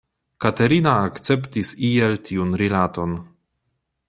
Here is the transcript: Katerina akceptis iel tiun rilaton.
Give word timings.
Katerina 0.45 0.93
akceptis 1.09 1.75
iel 1.91 2.13
tiun 2.31 2.59
rilaton. 2.63 3.13